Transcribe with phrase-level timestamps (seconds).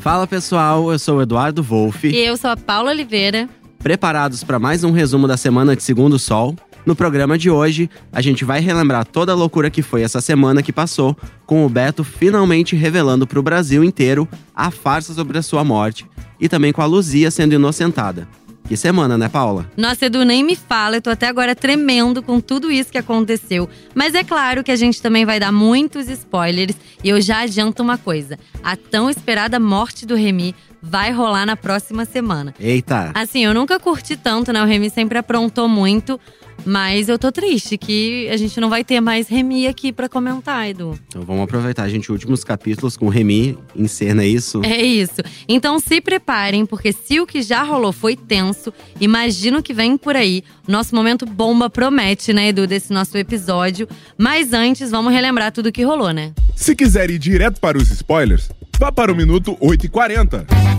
[0.00, 2.08] Fala pessoal, eu sou o Eduardo Wolff.
[2.08, 3.46] E eu sou a Paula Oliveira.
[3.80, 6.56] Preparados para mais um resumo da semana de Segundo Sol?
[6.86, 10.62] No programa de hoje, a gente vai relembrar toda a loucura que foi essa semana
[10.62, 14.26] que passou, com o Beto finalmente revelando para o Brasil inteiro
[14.56, 16.06] a farsa sobre a sua morte
[16.40, 18.26] e também com a Luzia sendo inocentada.
[18.70, 19.68] Que semana, né, Paula?
[19.76, 23.68] Nossa, Edu, nem me fala, eu tô até agora tremendo com tudo isso que aconteceu.
[23.96, 27.82] Mas é claro que a gente também vai dar muitos spoilers e eu já adianto
[27.82, 32.54] uma coisa: a tão esperada morte do Remy vai rolar na próxima semana.
[32.58, 33.10] Eita!
[33.14, 34.62] Assim, eu nunca curti tanto, né?
[34.62, 36.20] O Remy sempre aprontou muito.
[36.64, 40.68] Mas eu tô triste que a gente não vai ter mais Remy aqui para comentar,
[40.68, 40.98] Edu.
[41.08, 44.60] Então vamos aproveitar, gente, últimos capítulos com Remy em cena, é isso?
[44.64, 45.22] É isso.
[45.48, 49.96] Então se preparem, porque se o que já rolou foi tenso, imagina o que vem
[49.96, 50.44] por aí.
[50.66, 53.88] Nosso momento bomba promete, né, Edu, desse nosso episódio.
[54.18, 56.32] Mas antes, vamos relembrar tudo o que rolou, né?
[56.54, 60.69] Se quiser ir direto para os spoilers, vá para o minuto 8 e 40.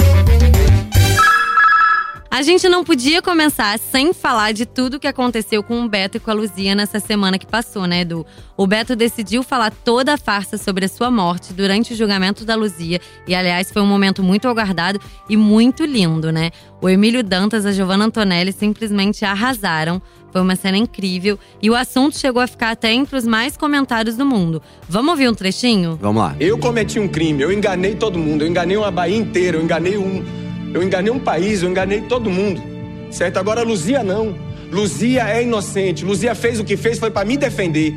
[2.34, 6.20] A gente não podia começar sem falar de tudo que aconteceu com o Beto e
[6.22, 8.26] com a Luzia nessa semana que passou, né, Edu?
[8.56, 12.56] O Beto decidiu falar toda a farsa sobre a sua morte durante o julgamento da
[12.56, 13.02] Luzia.
[13.28, 16.52] E, aliás, foi um momento muito aguardado e muito lindo, né?
[16.82, 20.02] O Emílio Dantas e a Giovanna Antonelli simplesmente arrasaram.
[20.32, 24.16] Foi uma cena incrível e o assunto chegou a ficar até entre os mais comentados
[24.16, 24.62] do mundo.
[24.88, 26.00] Vamos ouvir um trechinho?
[26.02, 26.34] Vamos lá.
[26.40, 29.98] Eu cometi um crime, eu enganei todo mundo, eu enganei uma Bahia inteira, eu enganei
[29.98, 30.41] um
[30.74, 32.62] eu enganei um país, eu enganei todo mundo.
[33.10, 33.38] Certo?
[33.38, 34.36] Agora Luzia não.
[34.72, 36.06] Luzia é inocente.
[36.06, 37.94] Luzia fez o que fez foi para me defender.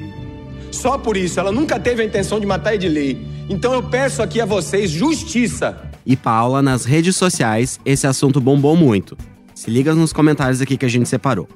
[0.72, 3.16] Só por isso, ela nunca teve a intenção de matar Edilei.
[3.48, 5.90] Então eu peço aqui a vocês justiça.
[6.04, 9.16] E Paula, nas redes sociais, esse assunto bombou muito.
[9.54, 11.48] Se liga nos comentários aqui que a gente separou.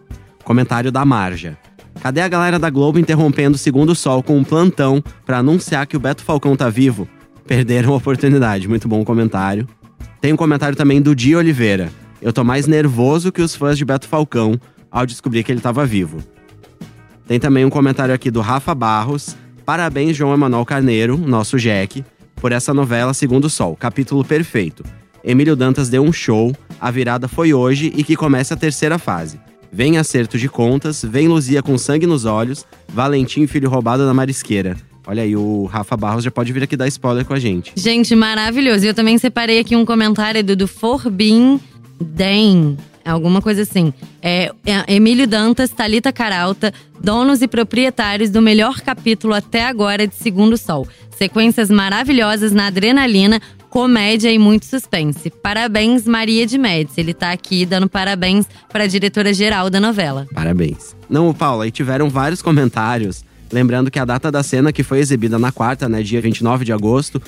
[0.44, 1.58] Comentário da Marja.
[2.00, 5.96] Cadê a galera da Globo interrompendo o Segundo Sol com um plantão para anunciar que
[5.96, 7.08] o Beto Falcão tá vivo?
[7.44, 8.68] Perderam a oportunidade.
[8.68, 9.66] Muito bom comentário.
[10.20, 11.90] Tem um comentário também do Di Oliveira.
[12.20, 14.60] Eu tô mais nervoso que os fãs de Beto Falcão
[14.90, 16.18] ao descobrir que ele estava vivo.
[17.26, 19.36] Tem também um comentário aqui do Rafa Barros.
[19.64, 22.04] Parabéns, João Emanuel Carneiro, nosso Jack,
[22.36, 24.82] por essa novela Segundo o Sol, capítulo perfeito.
[25.22, 29.38] Emílio Dantas deu um show, a virada foi hoje e que começa a terceira fase.
[29.70, 34.76] Vem acerto de contas, vem Luzia com sangue nos olhos, Valentim, filho roubado da marisqueira.
[35.08, 37.72] Olha aí, o Rafa Barros já pode vir aqui dar spoiler com a gente.
[37.74, 38.84] Gente, maravilhoso.
[38.84, 41.58] E eu também separei aqui um comentário do, do Forbin
[41.98, 42.76] Den.
[43.02, 43.90] Alguma coisa assim.
[44.20, 50.14] É, é, Emílio Dantas, Talita Caralta, donos e proprietários do melhor capítulo até agora de
[50.14, 50.86] Segundo Sol.
[51.16, 53.40] Sequências maravilhosas na adrenalina,
[53.70, 55.30] comédia e muito suspense.
[55.30, 57.00] Parabéns, Maria de Médici.
[57.00, 60.26] Ele tá aqui dando parabéns para a diretora geral da novela.
[60.34, 60.94] Parabéns.
[61.08, 65.38] Não, Paula, e tiveram vários comentários Lembrando que a data da cena, que foi exibida
[65.38, 67.20] na quarta, né, dia 29 de agosto,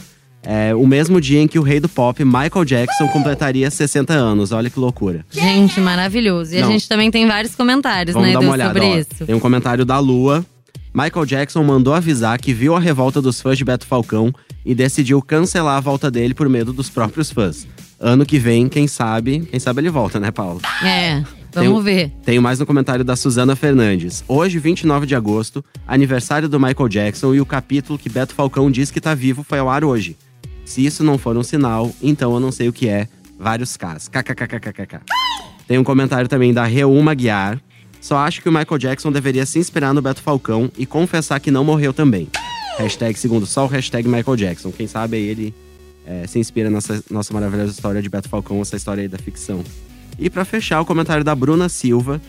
[0.42, 4.52] é o mesmo dia em que o rei do pop, Michael Jackson, completaria 60 anos.
[4.52, 5.24] Olha que loucura.
[5.30, 6.54] Gente, maravilhoso.
[6.54, 6.68] E Não.
[6.68, 8.98] a gente também tem vários comentários, Vamos né, dar uma olhada, sobre ó.
[8.98, 9.26] isso.
[9.26, 10.44] Tem um comentário da Lua.
[10.94, 14.32] Michael Jackson mandou avisar que viu a revolta dos fãs de Beto Falcão
[14.64, 17.66] e decidiu cancelar a volta dele por medo dos próprios fãs.
[17.98, 20.60] Ano que vem, quem sabe, quem sabe ele volta, né, Paulo?
[20.82, 21.22] É.
[21.52, 22.12] Vamos ver.
[22.24, 24.24] Tenho mais no comentário da Suzana Fernandes.
[24.28, 28.90] Hoje, 29 de agosto, aniversário do Michael Jackson e o capítulo que Beto Falcão diz
[28.90, 30.16] que tá vivo foi ao ar hoje.
[30.64, 33.08] Se isso não for um sinal, então eu não sei o que é.
[33.38, 34.08] Vários Ks.
[34.08, 35.00] KKKKKK.
[35.66, 37.60] Tem um comentário também da Reuma Guiar.
[38.00, 41.50] Só acho que o Michael Jackson deveria se inspirar no Beto Falcão e confessar que
[41.50, 42.28] não morreu também.
[42.78, 44.70] Hashtag segundo sol, hashtag Michael Jackson.
[44.70, 45.54] Quem sabe aí ele
[46.06, 49.62] é, se inspira nessa nossa maravilhosa história de Beto Falcão, essa história aí da ficção.
[50.20, 52.20] E para fechar, o comentário da Bruna Silva,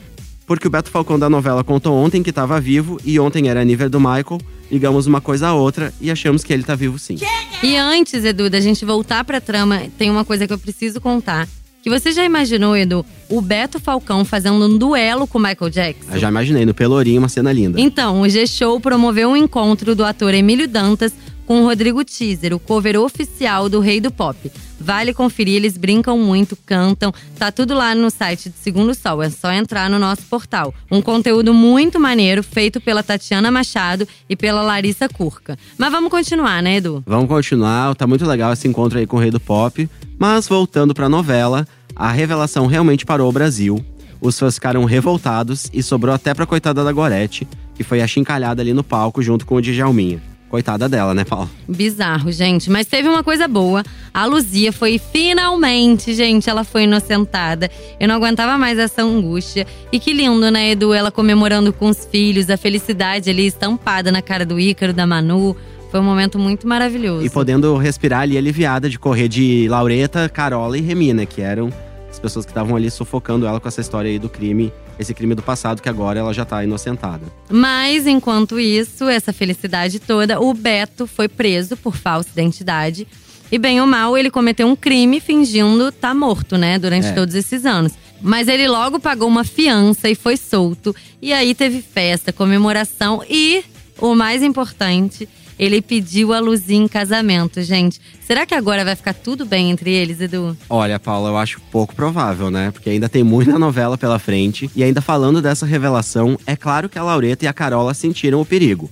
[0.47, 3.89] porque o Beto Falcão da novela contou ontem que estava vivo e ontem era nível
[3.89, 4.39] do Michael.
[4.71, 7.17] Ligamos uma coisa a outra e achamos que ele tá vivo sim.
[7.61, 11.47] E antes, Edu, da gente voltar pra trama, tem uma coisa que eu preciso contar.
[11.83, 16.13] Que você já imaginou, Edu, o Beto Falcão fazendo um duelo com o Michael Jackson?
[16.13, 17.81] Eu já imaginei, no Pelourinho, uma cena linda.
[17.81, 21.11] Então, o G-Show promoveu um encontro do ator Emílio Dantas
[21.45, 24.51] com o Rodrigo Teaser, o cover oficial do Rei do Pop.
[24.79, 27.13] Vale conferir, eles brincam muito, cantam.
[27.37, 30.73] Tá tudo lá no site do Segundo Sol, é só entrar no nosso portal.
[30.89, 35.57] Um conteúdo muito maneiro, feito pela Tatiana Machado e pela Larissa Curca.
[35.77, 37.03] Mas vamos continuar, né, Edu?
[37.05, 39.87] Vamos continuar, tá muito legal esse encontro aí com o Rei do Pop.
[40.17, 43.83] Mas voltando pra novela, a revelação realmente parou o Brasil.
[44.19, 48.73] Os fãs ficaram revoltados e sobrou até pra coitada da Gorete, que foi achincalhada ali
[48.73, 50.21] no palco junto com o Djalminha.
[50.51, 51.49] Coitada dela, né, Paulo?
[51.65, 52.69] Bizarro, gente.
[52.69, 53.83] Mas teve uma coisa boa.
[54.13, 57.71] A Luzia foi finalmente, gente, ela foi inocentada.
[57.97, 59.65] Eu não aguentava mais essa angústia.
[59.93, 60.93] E que lindo, né, Edu?
[60.93, 65.55] Ela comemorando com os filhos, a felicidade ali estampada na cara do Ícaro, da Manu.
[65.89, 67.25] Foi um momento muito maravilhoso.
[67.25, 71.25] E podendo respirar ali aliviada de correr de Laureta, Carola e Remi, né?
[71.25, 71.71] Que eram
[72.09, 74.69] as pessoas que estavam ali sufocando ela com essa história aí do crime,
[74.99, 77.23] esse crime do passado, que agora ela já tá inocentada.
[77.49, 83.07] Mas, enquanto isso, essa felicidade toda, o Beto foi preso por falsa identidade.
[83.51, 86.79] E bem ou mal, ele cometeu um crime fingindo estar tá morto, né?
[86.79, 87.11] Durante É.
[87.11, 87.93] todos esses anos.
[88.21, 90.95] Mas ele logo pagou uma fiança e foi solto.
[91.21, 93.63] E aí teve festa, comemoração e,
[93.99, 95.27] o mais importante,
[95.61, 98.01] ele pediu a Luzinha em casamento, gente.
[98.25, 100.57] Será que agora vai ficar tudo bem entre eles, Edu?
[100.67, 102.71] Olha, Paula, eu acho pouco provável, né?
[102.71, 104.71] Porque ainda tem muita novela pela frente.
[104.75, 108.45] E ainda falando dessa revelação, é claro que a Laureta e a Carola sentiram o
[108.45, 108.89] perigo.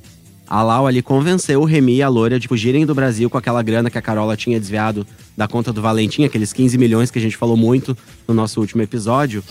[0.48, 3.64] A Lau ali convenceu o Remy e a Loura de fugirem do Brasil com aquela
[3.64, 7.22] grana que a Carola tinha desviado da conta do Valentim, aqueles 15 milhões que a
[7.22, 9.44] gente falou muito no nosso último episódio.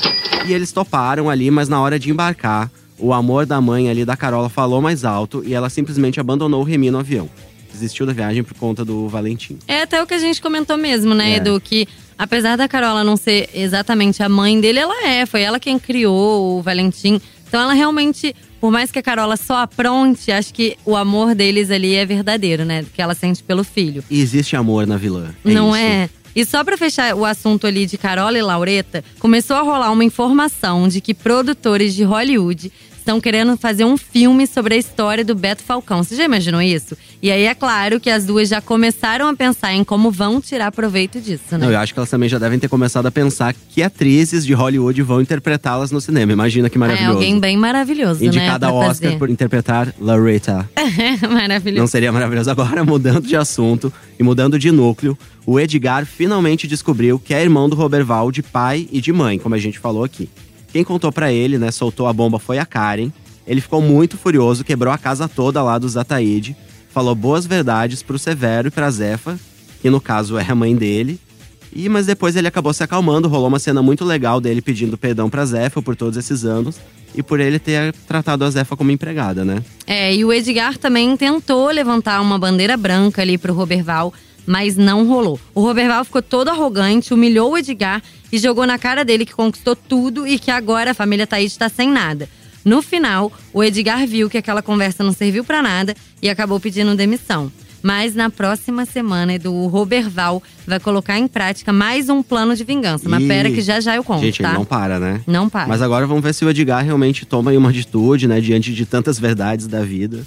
[0.46, 4.16] E eles toparam ali, mas na hora de embarcar, o amor da mãe ali da
[4.16, 7.28] Carola falou mais alto e ela simplesmente abandonou o Remy no avião.
[7.72, 9.58] Desistiu da viagem por conta do Valentim.
[9.68, 11.36] É até o que a gente comentou mesmo, né, É.
[11.36, 11.60] Edu?
[11.60, 11.86] Que
[12.18, 15.24] apesar da Carola não ser exatamente a mãe dele, ela é.
[15.26, 17.20] Foi ela quem criou o Valentim.
[17.46, 21.70] Então ela realmente, por mais que a Carola só apronte, acho que o amor deles
[21.70, 22.84] ali é verdadeiro, né?
[22.94, 24.02] Que ela sente pelo filho.
[24.10, 25.34] E existe amor na vilã.
[25.44, 25.76] É não isso.
[25.84, 26.10] é?
[26.36, 30.04] E só pra fechar o assunto ali de Carola e Laureta, começou a rolar uma
[30.04, 32.70] informação de que produtores de Hollywood
[33.08, 36.04] estão querendo fazer um filme sobre a história do Beto Falcão.
[36.04, 36.94] Você já imaginou isso?
[37.22, 40.70] E aí é claro que as duas já começaram a pensar em como vão tirar
[40.70, 41.58] proveito disso, né?
[41.64, 44.52] Não, eu acho que elas também já devem ter começado a pensar que atrizes de
[44.52, 46.32] Hollywood vão interpretá-las no cinema.
[46.32, 47.12] Imagina que É maravilhoso.
[47.14, 48.72] alguém bem maravilhoso, Indicada né?
[48.72, 49.18] ao pra Oscar fazer.
[49.18, 50.68] por interpretar Loretta.
[51.30, 51.80] maravilhoso.
[51.80, 55.16] Não seria maravilhoso agora, mudando de assunto e mudando de núcleo,
[55.46, 59.54] o Edgar finalmente descobriu que é irmão do Roberval de pai e de mãe, como
[59.54, 60.28] a gente falou aqui.
[60.72, 63.10] Quem contou pra ele, né, soltou a bomba foi a Karen.
[63.46, 66.54] Ele ficou muito furioso, quebrou a casa toda lá dos Ataíde,
[66.90, 69.38] falou boas verdades pro Severo e pra Zefa,
[69.80, 71.18] que no caso é a mãe dele.
[71.72, 75.30] E mas depois ele acabou se acalmando, rolou uma cena muito legal dele pedindo perdão
[75.30, 76.78] pra Zefa por todos esses anos
[77.14, 79.62] e por ele ter tratado a Zefa como empregada, né?
[79.86, 84.12] É, e o Edgar também tentou levantar uma bandeira branca ali pro Roberval,
[84.46, 85.38] mas não rolou.
[85.54, 89.74] O Roberval ficou todo arrogante, humilhou o Edgar e jogou na cara dele que conquistou
[89.74, 92.28] tudo e que agora a família Thaís tá sem nada.
[92.64, 96.94] No final, o Edgar viu que aquela conversa não serviu pra nada e acabou pedindo
[96.94, 97.50] demissão.
[97.82, 102.64] Mas na próxima semana, Edu, o Roberval vai colocar em prática mais um plano de
[102.64, 103.08] vingança.
[103.08, 104.48] Mas Ih, pera que já já eu conto, Gente, tá?
[104.48, 105.20] ele não para, né?
[105.26, 105.68] Não para.
[105.68, 108.84] Mas agora vamos ver se o Edgar realmente toma aí uma atitude, né, diante de
[108.84, 110.26] tantas verdades da vida.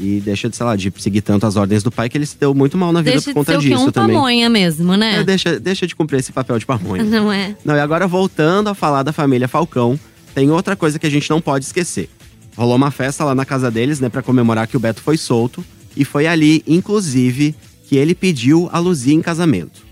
[0.00, 2.36] E deixa de, sei lá, de seguir tanto as ordens do pai, que ele se
[2.38, 4.14] deu muito mal na vida Deixa por de conta ser o que disso um também.
[4.14, 5.16] pamonha mesmo, né?
[5.20, 7.02] É, deixa, deixa de cumprir esse papel de pamonha.
[7.04, 7.56] Não é?
[7.64, 9.98] Não, e agora voltando a falar da família Falcão,
[10.34, 12.08] tem outra coisa que a gente não pode esquecer.
[12.56, 15.64] Rolou uma festa lá na casa deles, né, pra comemorar que o Beto foi solto.
[15.96, 17.54] E foi ali, inclusive,
[17.88, 19.82] que ele pediu a Luzia em casamento.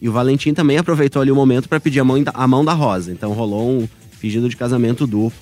[0.00, 2.64] E o Valentim também aproveitou ali o momento pra pedir a mão, da- a mão
[2.64, 3.12] da Rosa.
[3.12, 3.88] Então rolou um
[4.20, 5.32] pedido de casamento duplo.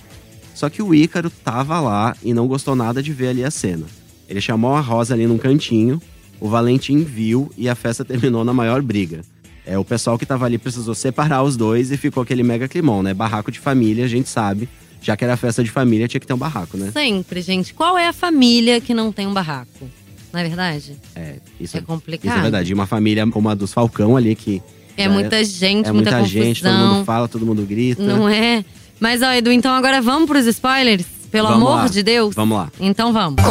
[0.53, 3.85] Só que o Ícaro tava lá e não gostou nada de ver ali a cena.
[4.31, 6.01] Ele chamou a Rosa ali num cantinho,
[6.39, 9.21] o Valentim viu e a festa terminou na maior briga.
[9.65, 13.03] É, o pessoal que tava ali precisou separar os dois e ficou aquele mega climão,
[13.03, 13.13] né?
[13.13, 14.69] Barraco de família, a gente sabe.
[15.01, 16.91] Já que era festa de família, tinha que ter um barraco, né?
[16.93, 17.73] Sempre, gente.
[17.73, 19.89] Qual é a família que não tem um barraco?
[20.31, 20.95] Não é verdade?
[21.15, 22.29] É, isso É complicado.
[22.31, 22.71] Isso é verdade.
[22.71, 24.61] E uma família como a dos Falcão ali, que
[24.95, 26.43] É já muita gente, é muita, muita confusão.
[26.43, 28.01] gente, todo mundo fala, todo mundo grita.
[28.01, 28.63] Não é?
[28.99, 31.05] Mas, ó, Edu, então agora vamos pros spoilers?
[31.31, 31.87] Pelo Vamos amor lá.
[31.87, 32.35] de Deus?
[32.35, 32.71] Vamos lá.
[32.79, 33.41] Então vamos.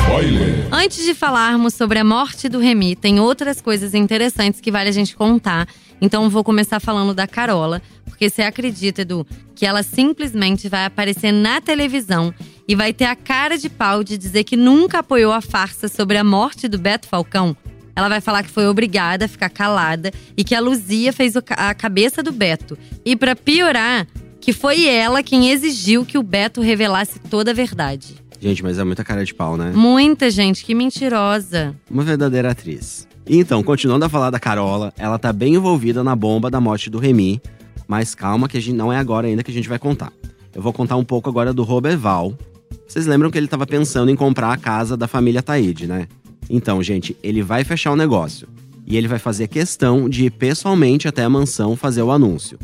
[0.00, 0.68] Spoiler.
[0.70, 4.92] Antes de falarmos sobre a morte do Remy, tem outras coisas interessantes que vale a
[4.92, 5.66] gente contar.
[6.00, 11.32] Então vou começar falando da Carola, porque você acredita, Edu, que ela simplesmente vai aparecer
[11.32, 12.32] na televisão
[12.66, 16.16] e vai ter a cara de pau de dizer que nunca apoiou a farsa sobre
[16.16, 17.56] a morte do Beto Falcão?
[17.94, 21.74] Ela vai falar que foi obrigada a ficar calada e que a Luzia fez a
[21.74, 22.78] cabeça do Beto.
[23.04, 24.06] E pra piorar,
[24.40, 28.16] que foi ela quem exigiu que o Beto revelasse toda a verdade.
[28.40, 29.70] Gente, mas é muita cara de pau, né?
[29.74, 31.76] Muita gente, que mentirosa.
[31.90, 33.06] Uma verdadeira atriz.
[33.26, 36.88] E então, continuando a falar da Carola, ela tá bem envolvida na bomba da morte
[36.88, 37.40] do Remy.
[37.86, 40.12] Mas calma que a gente não é agora ainda que a gente vai contar.
[40.54, 42.36] Eu vou contar um pouco agora do Roberval.
[42.88, 46.08] Vocês lembram que ele tava pensando em comprar a casa da família Taíde, né?
[46.48, 48.48] Então, gente, ele vai fechar o negócio.
[48.86, 52.58] E ele vai fazer questão de ir pessoalmente até a mansão fazer o anúncio.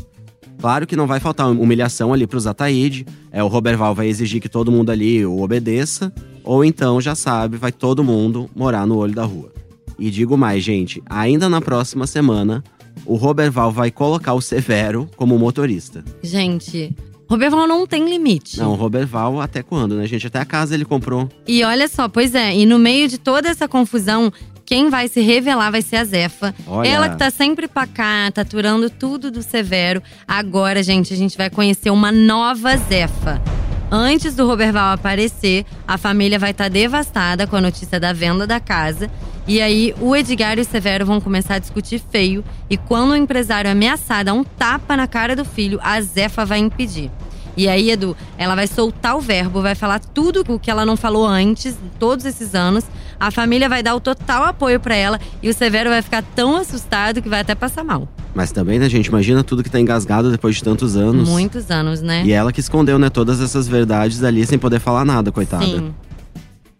[0.59, 3.05] Claro que não vai faltar humilhação ali pros Ataíde.
[3.31, 6.11] É, o Roberval vai exigir que todo mundo ali o obedeça.
[6.43, 9.51] Ou então, já sabe, vai todo mundo morar no olho da rua.
[9.99, 12.63] E digo mais, gente, ainda na próxima semana,
[13.05, 16.03] o Roberval vai colocar o Severo como motorista.
[16.21, 16.95] Gente,
[17.29, 18.57] Roberval não tem limite.
[18.57, 20.27] Não, o Roberval até quando, né, gente?
[20.27, 21.29] Até a casa ele comprou.
[21.45, 24.31] E olha só, pois é, e no meio de toda essa confusão,
[24.67, 26.53] quem vai se revelar vai ser a Zefa.
[26.67, 26.89] Olha.
[26.89, 30.03] Ela que tá sempre pacata, aturando tudo do Severo.
[30.27, 33.41] Agora, gente, a gente vai conhecer uma nova Zefa.
[33.89, 38.45] Antes do Roberval aparecer, a família vai estar tá devastada com a notícia da venda
[38.45, 39.09] da casa.
[39.47, 42.43] E aí, o Edgar e o Severo vão começar a discutir feio.
[42.69, 46.59] E quando o empresário ameaçar dar um tapa na cara do filho, a Zefa vai
[46.59, 47.09] impedir.
[47.55, 50.95] E aí, Edu, ela vai soltar o verbo, vai falar tudo o que ela não
[50.95, 52.83] falou antes, todos esses anos.
[53.19, 56.55] A família vai dar o total apoio para ela e o Severo vai ficar tão
[56.55, 58.07] assustado que vai até passar mal.
[58.35, 59.07] Mas também, né, gente?
[59.07, 61.27] Imagina tudo que tá engasgado depois de tantos anos.
[61.27, 62.23] Muitos anos, né?
[62.23, 65.65] E ela que escondeu, né, todas essas verdades ali sem poder falar nada, coitada.
[65.65, 65.93] Sim.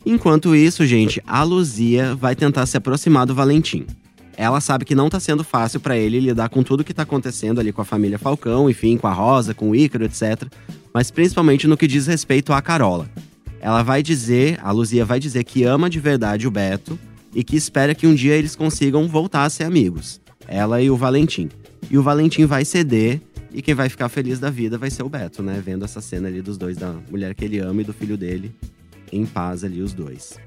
[0.06, 3.86] Enquanto isso, gente, a Luzia vai tentar se aproximar do Valentim.
[4.38, 7.60] Ela sabe que não tá sendo fácil para ele lidar com tudo que tá acontecendo
[7.60, 10.44] ali com a família Falcão, enfim, com a Rosa, com o Ícaro, etc.
[10.94, 13.10] Mas principalmente no que diz respeito à Carola.
[13.60, 16.98] Ela vai dizer, a Luzia vai dizer que ama de verdade o Beto
[17.34, 20.22] e que espera que um dia eles consigam voltar a ser amigos.
[20.48, 21.50] Ela e o Valentim.
[21.90, 23.22] E o Valentim vai ceder
[23.52, 25.62] e quem vai ficar feliz da vida vai ser o Beto, né?
[25.64, 28.54] Vendo essa cena ali dos dois, da mulher que ele ama e do filho dele
[29.12, 30.38] em paz ali, os dois.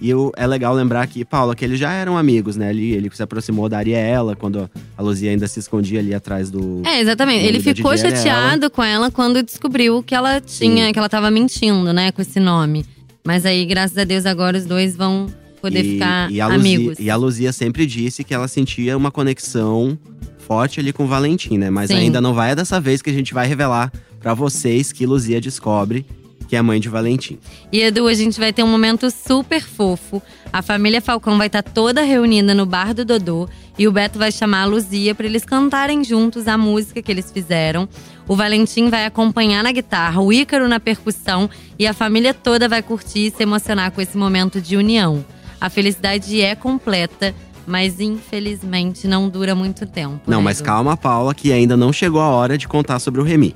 [0.00, 2.70] E eu, é legal lembrar aqui, Paula, que eles já eram amigos, né?
[2.70, 6.82] Ele, ele se aproximou da Ariela, quando a Luzia ainda se escondia ali atrás do.
[6.84, 7.44] É, exatamente.
[7.44, 10.92] O Ele ficou Didi era chateado com ela quando descobriu que ela tinha, Sim.
[10.92, 12.84] que ela tava mentindo, né, com esse nome.
[13.24, 15.26] Mas aí, graças a Deus, agora os dois vão
[15.60, 16.98] poder e, ficar e Luzia, amigos.
[17.00, 19.98] E a Luzia sempre disse que ela sentia uma conexão
[20.38, 21.70] forte ali com o Valentim, né?
[21.70, 21.96] Mas Sim.
[21.96, 25.40] ainda não vai é dessa vez que a gente vai revelar pra vocês que Luzia
[25.40, 26.06] descobre
[26.48, 27.38] que é a mãe de Valentim.
[27.72, 30.22] E Edu, a gente vai ter um momento super fofo.
[30.52, 33.48] A família Falcão vai estar toda reunida no bar do Dodô
[33.78, 37.30] e o Beto vai chamar a Luzia para eles cantarem juntos a música que eles
[37.30, 37.88] fizeram.
[38.26, 41.48] O Valentim vai acompanhar na guitarra, o Ícaro na percussão
[41.78, 45.24] e a família toda vai curtir e se emocionar com esse momento de união.
[45.60, 47.34] A felicidade é completa,
[47.66, 50.20] mas infelizmente não dura muito tempo.
[50.26, 53.24] Não, né, mas calma, Paula, que ainda não chegou a hora de contar sobre o
[53.24, 53.54] Remy.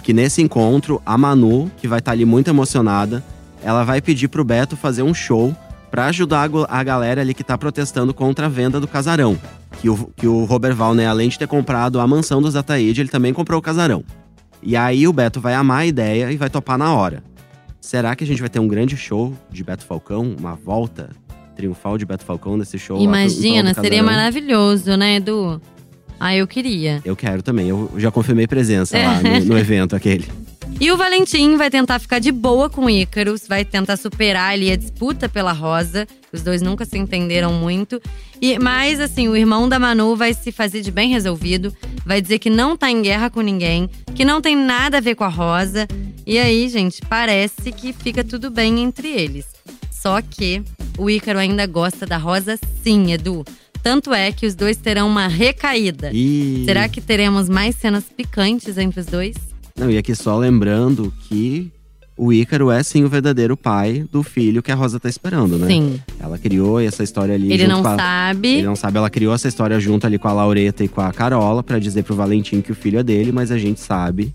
[0.00, 3.22] Porque nesse encontro, a Manu, que vai estar ali muito emocionada,
[3.62, 5.54] ela vai pedir pro Beto fazer um show
[5.90, 9.38] pra ajudar a galera ali que tá protestando contra a venda do casarão.
[9.78, 13.10] Que o, que o Roberval, né, além de ter comprado a mansão dos Ataíde, ele
[13.10, 14.02] também comprou o casarão.
[14.62, 17.22] E aí o Beto vai amar a ideia e vai topar na hora.
[17.78, 20.34] Será que a gente vai ter um grande show de Beto Falcão?
[20.38, 21.10] Uma volta
[21.54, 22.96] triunfal de Beto Falcão nesse show?
[22.96, 25.60] lá pro- Imagina, seria maravilhoso, né, Edu?
[26.20, 27.00] Ah, eu queria.
[27.04, 27.68] Eu quero também.
[27.70, 29.06] Eu já confirmei presença É.
[29.06, 30.28] lá no, no evento aquele.
[30.78, 34.70] E o Valentim vai tentar ficar de boa com o Ícaros, vai tentar superar ali
[34.70, 36.06] a disputa pela Rosa.
[36.32, 38.00] Os dois nunca se entenderam muito.
[38.40, 41.74] E Mas, assim, o irmão da Manu vai se fazer de bem resolvido,
[42.06, 45.14] vai dizer que não tá em guerra com ninguém, que não tem nada a ver
[45.16, 45.88] com a Rosa.
[46.26, 49.46] E aí, gente, parece que fica tudo bem entre eles.
[49.90, 50.62] Só que
[50.96, 53.44] o Ícaro ainda gosta da Rosa, sim, Edu.
[53.82, 56.10] Tanto é que os dois terão uma recaída.
[56.12, 56.64] E...
[56.66, 59.36] Será que teremos mais cenas picantes entre os dois?
[59.76, 61.72] Não, e aqui só lembrando que
[62.16, 65.66] o Ícaro é sim o verdadeiro pai do filho que a Rosa tá esperando, né?
[65.66, 65.98] Sim.
[66.18, 67.96] Ela criou essa história ali Ele não a...
[67.96, 68.56] sabe.
[68.56, 71.10] Ele não sabe, ela criou essa história junto ali com a Laureta e com a
[71.14, 74.34] Carola pra dizer pro Valentim que o filho é dele, mas a gente sabe,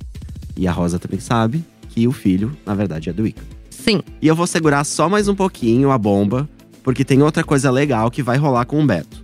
[0.58, 3.46] e a Rosa também sabe, que o filho, na verdade, é do Ícaro.
[3.70, 4.02] Sim.
[4.20, 6.50] E eu vou segurar só mais um pouquinho a bomba,
[6.84, 9.24] porque tem outra coisa legal que vai rolar com o Beto.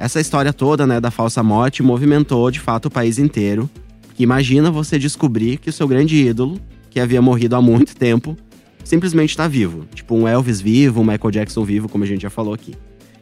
[0.00, 3.68] Essa história toda, né, da falsa morte movimentou de fato o país inteiro.
[4.14, 8.34] Que imagina você descobrir que o seu grande ídolo, que havia morrido há muito tempo,
[8.82, 9.84] simplesmente está vivo.
[9.94, 12.74] Tipo um Elvis vivo, um Michael Jackson vivo, como a gente já falou aqui.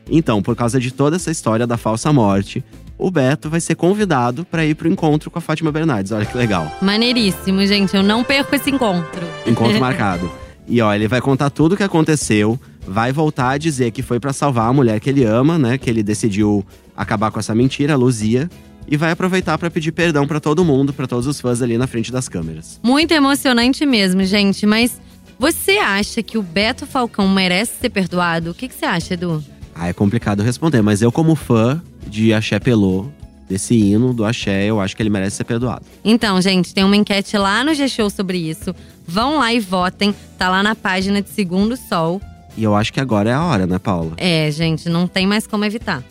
[0.09, 2.65] Então, por causa de toda essa história da falsa morte,
[2.97, 6.13] o Beto vai ser convidado para ir pro encontro com a Fátima Bernardes.
[6.13, 6.71] Olha que legal.
[6.81, 7.97] Maneiríssimo, gente.
[7.97, 9.27] Eu não perco esse encontro.
[9.45, 10.31] Encontro marcado.
[10.69, 14.21] E ó, ele vai contar tudo o que aconteceu, vai voltar a dizer que foi
[14.21, 15.79] pra salvar a mulher que ele ama, né?
[15.79, 16.65] Que ele decidiu
[16.97, 18.51] acabar com essa mentira, a Luzia,
[18.87, 21.87] e vai aproveitar pra pedir perdão pra todo mundo, pra todos os fãs ali na
[21.87, 22.79] frente das câmeras.
[22.83, 24.67] Muito emocionante mesmo, gente.
[24.67, 25.01] Mas
[25.39, 28.51] você acha que o Beto Falcão merece ser perdoado?
[28.51, 29.43] O que, que você acha, Edu?
[29.75, 33.07] Ah, é complicado responder, mas eu como fã de Axé Pelô,
[33.49, 35.85] desse hino do Axé, eu acho que ele merece ser perdoado.
[36.05, 38.75] Então, gente, tem uma enquete lá no G-Show sobre isso.
[39.07, 40.15] Vão lá e votem.
[40.37, 42.21] Tá lá na página de Segundo Sol.
[42.57, 44.13] E eu acho que agora é a hora, né, Paula?
[44.17, 46.03] É, gente, não tem mais como evitar.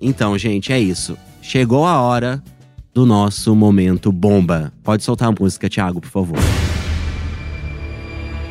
[0.00, 1.16] Então, gente, é isso.
[1.42, 2.42] Chegou a hora
[2.94, 4.72] do nosso momento bomba.
[4.82, 6.38] Pode soltar a música, Thiago, por favor.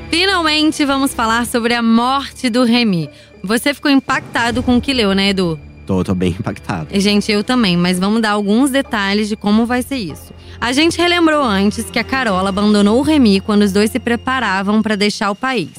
[0.09, 3.09] Finalmente vamos falar sobre a morte do Remy.
[3.43, 5.59] Você ficou impactado com o que leu, né, Edu?
[5.85, 6.87] Tô, tô bem impactado.
[6.99, 10.33] Gente, eu também, mas vamos dar alguns detalhes de como vai ser isso.
[10.59, 14.81] A gente relembrou antes que a Carola abandonou o Remy quando os dois se preparavam
[14.81, 15.71] para deixar o país.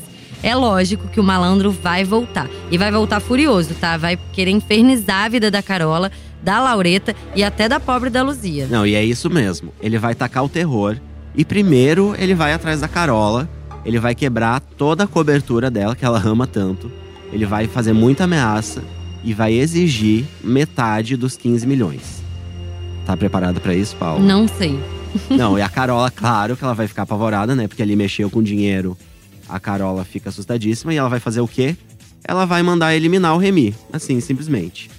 [0.42, 2.48] É lógico que o malandro vai voltar.
[2.70, 3.96] E vai voltar furioso, tá?
[3.96, 8.66] Vai querer infernizar a vida da Carola, da Laureta e até da pobre da Luzia.
[8.70, 9.72] Não, e é isso mesmo.
[9.80, 10.98] Ele vai tacar o terror.
[11.34, 13.48] E primeiro ele vai atrás da Carola.
[13.86, 16.92] Ele vai quebrar toda a cobertura dela, que ela ama tanto.
[17.32, 18.82] Ele vai fazer muita ameaça
[19.24, 22.22] e vai exigir metade dos 15 milhões.
[23.06, 24.22] Tá preparado pra isso, Paulo?
[24.22, 24.78] Não sei.
[25.30, 27.68] Não, e a Carola, claro que ela vai ficar apavorada, né?
[27.68, 28.96] Porque ele mexeu com dinheiro.
[29.48, 31.76] A Carola fica assustadíssima e ela vai fazer o quê?
[32.26, 34.90] Ela vai mandar eliminar o Remy, assim, simplesmente.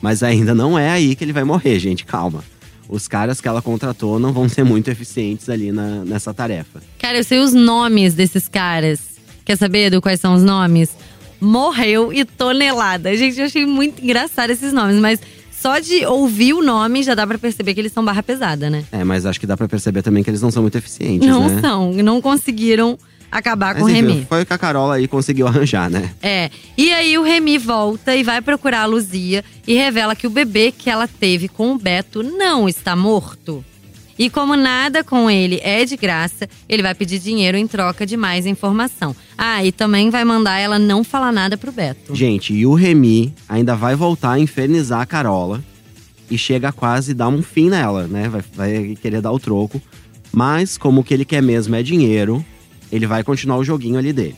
[0.00, 2.42] Mas ainda não é aí que ele vai morrer, gente, calma.
[2.88, 6.82] Os caras que ela contratou não vão ser muito eficientes ali na, nessa tarefa.
[6.98, 9.12] Cara, eu sei os nomes desses caras.
[9.44, 10.96] Quer saber do quais são os nomes?
[11.42, 13.16] Morreu e tonelada.
[13.16, 15.20] Gente, eu achei muito engraçado esses nomes, mas
[15.50, 18.84] só de ouvir o nome já dá pra perceber que eles são barra pesada, né?
[18.90, 21.48] É, mas acho que dá pra perceber também que eles não são muito eficientes, não
[21.48, 21.60] né?
[21.60, 22.98] são, não conseguiram
[23.30, 24.26] acabar com o Mas enfim, Remy.
[24.28, 26.10] foi o que a Carola aí conseguiu arranjar, né?
[26.22, 26.50] É.
[26.76, 30.70] E aí o Remy volta e vai procurar a Luzia e revela que o bebê
[30.70, 33.64] que ela teve com o Beto não está morto.
[34.18, 38.16] E como nada com ele é de graça, ele vai pedir dinheiro em troca de
[38.16, 39.16] mais informação.
[39.36, 42.14] Ah, e também vai mandar ela não falar nada pro Beto.
[42.14, 45.62] Gente, e o Remy ainda vai voltar a infernizar a Carola
[46.30, 48.28] e chega a quase dar um fim nela, né?
[48.28, 49.80] Vai, vai querer dar o troco.
[50.32, 52.44] Mas, como o que ele quer mesmo é dinheiro,
[52.90, 54.36] ele vai continuar o joguinho ali dele.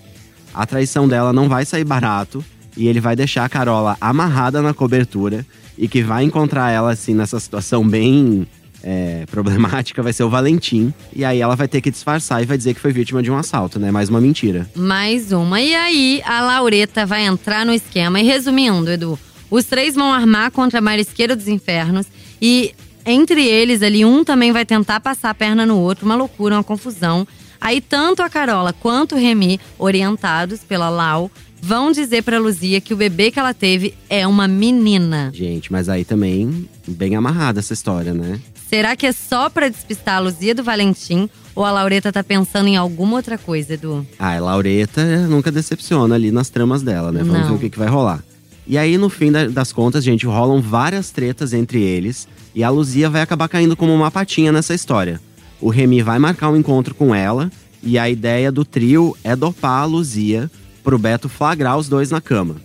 [0.52, 2.44] A traição dela não vai sair barato
[2.76, 5.44] e ele vai deixar a Carola amarrada na cobertura
[5.76, 8.46] e que vai encontrar ela assim nessa situação bem
[8.84, 10.92] é, problemática vai ser o Valentim.
[11.16, 13.36] E aí ela vai ter que disfarçar e vai dizer que foi vítima de um
[13.36, 13.90] assalto, né?
[13.90, 14.68] Mais uma mentira.
[14.76, 15.60] Mais uma.
[15.60, 18.20] E aí, a Laureta vai entrar no esquema.
[18.20, 19.18] E resumindo, Edu,
[19.50, 22.06] os três vão armar contra a Marisqueira dos Infernos.
[22.40, 22.74] E
[23.06, 26.04] entre eles ali, um também vai tentar passar a perna no outro.
[26.04, 27.26] Uma loucura, uma confusão.
[27.58, 31.30] Aí, tanto a Carola quanto o Remy, orientados pela Lau,
[31.62, 35.30] vão dizer pra Luzia que o bebê que ela teve é uma menina.
[35.32, 38.38] Gente, mas aí também bem amarrada essa história, né?
[38.74, 41.30] Será que é só pra despistar a Luzia do Valentim?
[41.54, 44.04] Ou a Laureta tá pensando em alguma outra coisa, Edu?
[44.18, 47.20] Ah, a Laureta nunca decepciona ali nas tramas dela, né?
[47.22, 47.48] Vamos Não.
[47.50, 48.24] ver o que, que vai rolar.
[48.66, 52.26] E aí, no fim da- das contas, gente, rolam várias tretas entre eles.
[52.52, 55.20] E a Luzia vai acabar caindo como uma patinha nessa história.
[55.60, 57.52] O Remy vai marcar um encontro com ela.
[57.80, 60.50] E a ideia do trio é dopar a Luzia
[60.82, 62.56] pro Beto flagrar os dois na cama.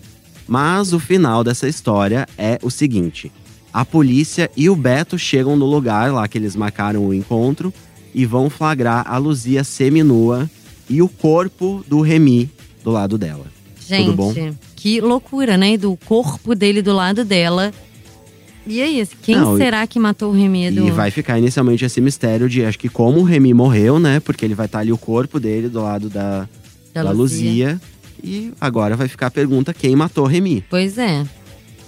[0.47, 3.31] Mas o final dessa história é o seguinte:
[3.73, 7.73] a polícia e o Beto chegam no lugar lá que eles marcaram o encontro
[8.13, 10.49] e vão flagrar a Luzia seminua
[10.89, 12.49] e o corpo do Remy
[12.83, 13.45] do lado dela.
[13.87, 14.33] Gente, Tudo bom?
[14.75, 15.77] que loucura, né?
[15.77, 17.71] Do corpo dele do lado dela.
[18.67, 20.87] E aí, quem Não, será que matou o Remy, Edu?
[20.87, 24.19] E vai ficar inicialmente esse mistério de acho que como o Remy morreu, né?
[24.19, 26.47] Porque ele vai estar ali o corpo dele do lado da,
[26.93, 27.49] Da da, Luzia.
[27.49, 27.81] Luzia.
[28.23, 30.63] E agora vai ficar a pergunta quem matou o Remy.
[30.69, 31.25] Pois é.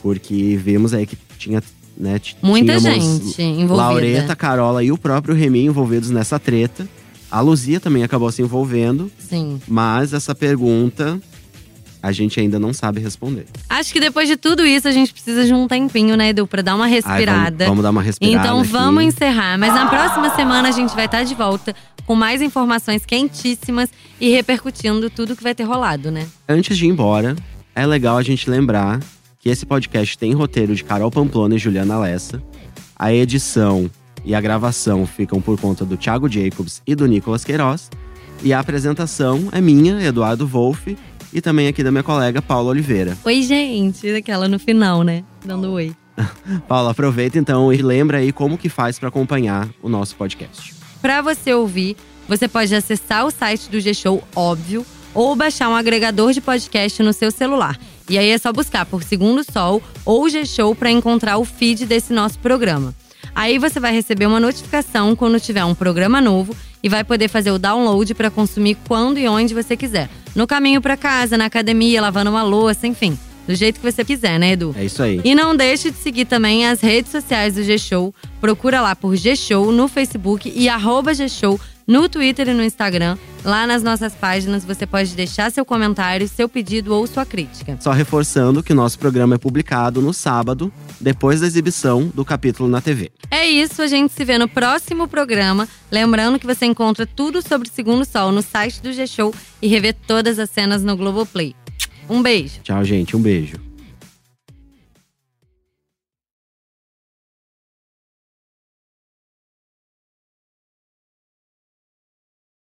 [0.01, 1.61] Porque vimos aí que tinha,
[1.97, 2.19] né?
[2.41, 3.73] Muita gente envolvida.
[3.75, 6.87] Laureta, Carola e o próprio Remy envolvidos nessa treta.
[7.29, 9.61] A Luzia também acabou se envolvendo, Sim.
[9.67, 11.21] mas essa pergunta
[12.03, 13.45] a gente ainda não sabe responder.
[13.69, 16.47] Acho que depois de tudo isso, a gente precisa de um tempinho, né, Edu?
[16.47, 17.65] Pra dar uma Ai, respirada.
[17.65, 18.37] vamos, vamos dar uma respirada.
[18.37, 18.69] Então aqui.
[18.69, 19.57] vamos encerrar.
[19.57, 24.29] Mas na próxima semana a gente vai estar de volta com mais informações quentíssimas e
[24.31, 26.27] repercutindo tudo que vai ter rolado, né?
[26.49, 27.35] Antes de ir embora,
[27.75, 28.99] é legal a gente lembrar
[29.41, 32.41] que esse podcast tem roteiro de Carol Pamplona e Juliana Lessa.
[32.95, 33.89] A edição
[34.23, 37.89] e a gravação ficam por conta do Thiago Jacobs e do Nicolas Queiroz.
[38.43, 40.95] E a apresentação é minha, Eduardo Wolff,
[41.33, 43.17] e também aqui da minha colega Paula Oliveira.
[43.25, 44.11] Oi, gente.
[44.11, 45.23] Daquela no final, né?
[45.43, 45.95] Dando oi.
[46.67, 50.75] Paula, aproveita então e lembra aí como que faz para acompanhar o nosso podcast.
[51.01, 56.31] Para você ouvir, você pode acessar o site do G-Show, óbvio, ou baixar um agregador
[56.31, 57.79] de podcast no seu celular.
[58.09, 62.13] E aí é só buscar por Segundo Sol ou G-Show para encontrar o feed desse
[62.13, 62.93] nosso programa.
[63.33, 67.51] Aí você vai receber uma notificação quando tiver um programa novo e vai poder fazer
[67.51, 70.09] o download para consumir quando e onde você quiser.
[70.35, 73.17] No caminho para casa, na academia, lavando uma louça, enfim.
[73.47, 74.73] Do jeito que você quiser, né, Edu?
[74.77, 75.19] É isso aí.
[75.23, 78.13] E não deixe de seguir também as redes sociais do G-Show.
[78.39, 83.17] Procura lá por G-Show no Facebook e arroba G-Show no Twitter e no Instagram.
[83.43, 87.77] Lá nas nossas páginas você pode deixar seu comentário, seu pedido ou sua crítica.
[87.79, 92.69] Só reforçando que o nosso programa é publicado no sábado, depois da exibição do capítulo
[92.69, 93.11] na TV.
[93.29, 95.67] É isso, a gente se vê no próximo programa.
[95.91, 99.93] Lembrando que você encontra tudo sobre o Segundo Sol no site do G-Show e revê
[99.93, 101.55] todas as cenas no Globoplay.
[102.09, 102.59] Um beijo!
[102.61, 103.15] Tchau, gente.
[103.15, 103.70] Um beijo.